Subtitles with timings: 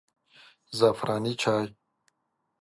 [0.77, 1.67] زعفراني چای